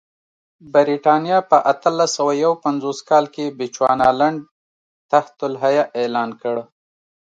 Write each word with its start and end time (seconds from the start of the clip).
برېټانیا 0.73 1.37
په 1.49 1.57
اتلس 1.71 2.09
سوه 2.17 2.33
یو 2.45 2.53
پنځوس 2.63 2.99
کال 3.09 3.25
کې 3.35 3.55
بچوانالنډ 3.57 4.39
تحت 5.11 5.35
الحیه 5.47 5.83
اعلان 5.99 6.29
کړ. 6.41 6.55